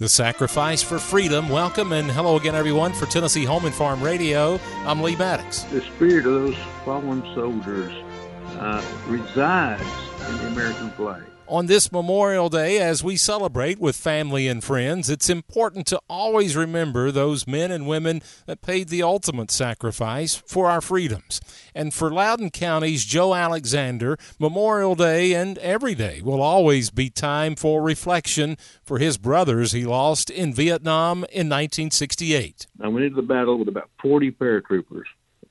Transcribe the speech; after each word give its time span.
The 0.00 0.08
Sacrifice 0.08 0.80
for 0.80 1.00
Freedom. 1.00 1.48
Welcome 1.48 1.90
and 1.92 2.08
hello 2.08 2.36
again, 2.36 2.54
everyone, 2.54 2.92
for 2.92 3.06
Tennessee 3.06 3.44
Home 3.44 3.64
and 3.64 3.74
Farm 3.74 4.00
Radio. 4.00 4.60
I'm 4.84 5.02
Lee 5.02 5.16
Maddox. 5.16 5.64
The 5.64 5.80
spirit 5.80 6.24
of 6.24 6.34
those 6.34 6.56
fallen 6.84 7.20
soldiers 7.34 7.92
uh, 8.60 8.80
resides 9.08 9.82
in 10.28 10.36
the 10.38 10.46
American 10.48 10.90
flag. 10.90 11.22
On 11.50 11.64
this 11.64 11.90
Memorial 11.90 12.50
Day, 12.50 12.78
as 12.78 13.02
we 13.02 13.16
celebrate 13.16 13.78
with 13.78 13.96
family 13.96 14.46
and 14.48 14.62
friends, 14.62 15.08
it's 15.08 15.30
important 15.30 15.86
to 15.86 15.98
always 16.06 16.54
remember 16.54 17.10
those 17.10 17.46
men 17.46 17.70
and 17.70 17.88
women 17.88 18.20
that 18.44 18.60
paid 18.60 18.88
the 18.88 19.02
ultimate 19.02 19.50
sacrifice 19.50 20.34
for 20.34 20.68
our 20.68 20.82
freedoms. 20.82 21.40
And 21.74 21.94
for 21.94 22.10
Loudon 22.10 22.50
County's 22.50 23.02
Joe 23.06 23.34
Alexander, 23.34 24.18
Memorial 24.38 24.94
Day 24.94 25.32
and 25.32 25.56
every 25.58 25.94
day 25.94 26.20
will 26.22 26.42
always 26.42 26.90
be 26.90 27.08
time 27.08 27.56
for 27.56 27.80
reflection 27.80 28.58
for 28.82 28.98
his 28.98 29.16
brothers 29.16 29.72
he 29.72 29.86
lost 29.86 30.28
in 30.28 30.52
Vietnam 30.52 31.24
in 31.32 31.48
1968. 31.48 32.66
I 32.82 32.88
went 32.88 33.06
into 33.06 33.16
the 33.16 33.26
battle 33.26 33.58
with 33.58 33.68
about 33.68 33.88
40 34.02 34.32
paratroopers, 34.32 35.06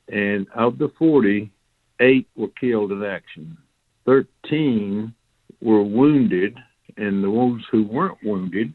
and 0.06 0.46
of 0.54 0.78
the 0.78 0.90
40, 0.96 1.50
eight 1.98 2.28
were 2.36 2.48
killed 2.60 2.92
in 2.92 3.02
action. 3.02 3.58
13 4.08 5.12
were 5.60 5.82
wounded, 5.82 6.56
and 6.96 7.22
the 7.22 7.30
ones 7.30 7.62
who 7.70 7.84
weren't 7.84 8.16
wounded, 8.24 8.72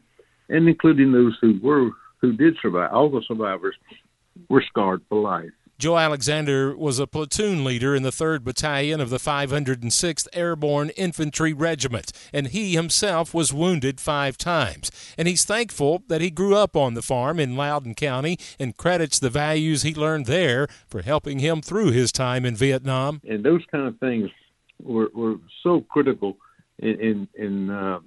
and 0.48 0.68
including 0.68 1.10
those 1.10 1.36
who 1.40 1.58
were 1.60 1.90
who 2.20 2.32
did 2.34 2.56
survive, 2.62 2.92
all 2.92 3.10
the 3.10 3.22
survivors 3.26 3.74
were 4.48 4.62
scarred 4.62 5.02
for 5.08 5.20
life. 5.20 5.50
Joe 5.76 5.98
Alexander 5.98 6.74
was 6.76 7.00
a 7.00 7.06
platoon 7.06 7.64
leader 7.64 7.96
in 7.96 8.04
the 8.04 8.10
3rd 8.10 8.44
Battalion 8.44 9.00
of 9.00 9.10
the 9.10 9.18
506th 9.18 10.28
Airborne 10.32 10.90
Infantry 10.90 11.52
Regiment, 11.52 12.12
and 12.32 12.46
he 12.46 12.74
himself 12.74 13.34
was 13.34 13.52
wounded 13.52 14.00
five 14.00 14.38
times. 14.38 14.92
And 15.18 15.26
he's 15.26 15.44
thankful 15.44 16.04
that 16.06 16.20
he 16.20 16.30
grew 16.30 16.54
up 16.54 16.76
on 16.76 16.94
the 16.94 17.02
farm 17.02 17.40
in 17.40 17.56
Loudon 17.56 17.94
County 17.94 18.38
and 18.58 18.76
credits 18.76 19.18
the 19.18 19.30
values 19.30 19.82
he 19.82 19.94
learned 19.94 20.26
there 20.26 20.68
for 20.86 21.02
helping 21.02 21.40
him 21.40 21.60
through 21.60 21.90
his 21.90 22.12
time 22.12 22.46
in 22.46 22.54
Vietnam. 22.54 23.20
And 23.28 23.44
those 23.44 23.62
kind 23.70 23.88
of 23.88 23.98
things 23.98 24.30
were, 24.82 25.10
were 25.14 25.36
so 25.62 25.80
critical 25.80 26.36
in 26.78 27.00
in, 27.00 27.28
in 27.34 27.70
uh, 27.70 28.00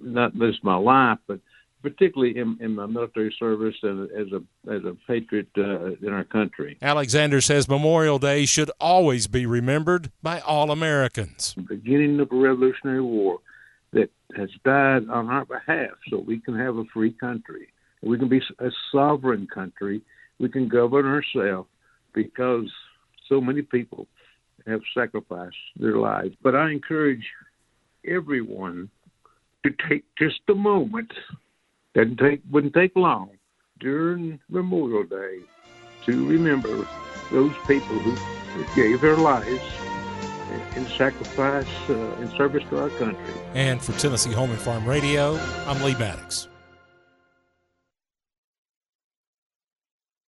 not 0.00 0.34
just 0.36 0.62
my 0.64 0.76
life, 0.76 1.18
but 1.26 1.40
particularly 1.82 2.36
in, 2.38 2.56
in 2.60 2.74
my 2.74 2.86
military 2.86 3.34
service 3.38 3.74
and 3.82 4.10
as 4.12 4.26
a 4.32 4.72
as 4.72 4.84
a 4.84 4.96
patriot 5.06 5.48
uh, 5.58 5.92
in 6.06 6.08
our 6.08 6.24
country. 6.24 6.78
Alexander 6.80 7.40
says 7.40 7.68
Memorial 7.68 8.18
Day 8.18 8.46
should 8.46 8.70
always 8.80 9.26
be 9.26 9.44
remembered 9.44 10.10
by 10.22 10.40
all 10.40 10.70
Americans. 10.70 11.54
The 11.56 11.62
Beginning 11.62 12.18
of 12.20 12.32
a 12.32 12.36
Revolutionary 12.36 13.02
War 13.02 13.38
that 13.92 14.10
has 14.36 14.48
died 14.64 15.08
on 15.08 15.28
our 15.28 15.44
behalf, 15.44 15.92
so 16.08 16.18
we 16.18 16.40
can 16.40 16.58
have 16.58 16.76
a 16.76 16.84
free 16.92 17.12
country. 17.12 17.68
We 18.02 18.18
can 18.18 18.28
be 18.28 18.42
a 18.58 18.70
sovereign 18.90 19.46
country. 19.46 20.02
We 20.38 20.48
can 20.48 20.68
govern 20.68 21.06
ourselves 21.06 21.68
because 22.14 22.70
so 23.28 23.40
many 23.40 23.62
people 23.62 24.06
have 24.66 24.80
sacrificed 24.92 25.56
their 25.76 25.96
lives. 25.96 26.34
But 26.42 26.54
I 26.54 26.70
encourage 26.70 27.26
everyone 28.06 28.90
to 29.64 29.74
take 29.88 30.04
just 30.16 30.40
a 30.48 30.54
moment, 30.54 31.12
doesn't 31.94 32.18
take 32.18 32.42
wouldn't 32.50 32.74
take 32.74 32.94
long, 32.96 33.30
during 33.80 34.40
Memorial 34.48 35.04
Day 35.04 35.40
to 36.06 36.26
remember 36.26 36.86
those 37.32 37.54
people 37.66 37.98
who 37.98 38.74
gave 38.74 39.00
their 39.00 39.16
lives 39.16 39.62
in 40.76 40.86
sacrifice 40.86 41.66
uh, 41.88 41.94
in 42.20 42.30
service 42.36 42.62
to 42.70 42.78
our 42.78 42.90
country. 42.90 43.34
And 43.54 43.82
for 43.82 43.92
Tennessee 43.92 44.32
Home 44.32 44.50
and 44.50 44.60
Farm 44.60 44.86
Radio, 44.86 45.38
I'm 45.66 45.82
Lee 45.82 45.94
Maddox. 45.94 46.48